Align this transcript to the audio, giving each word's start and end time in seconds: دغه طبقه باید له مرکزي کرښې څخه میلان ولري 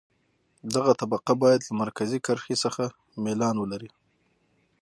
دغه 0.73 0.91
طبقه 1.01 1.33
باید 1.43 1.61
له 1.67 1.73
مرکزي 1.83 2.19
کرښې 2.25 2.55
څخه 2.63 2.83
میلان 3.23 3.55
ولري 3.59 3.89